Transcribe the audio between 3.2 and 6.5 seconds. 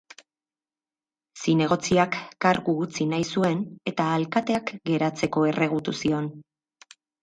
zuen eta alkateak geratzeko erregutu zion.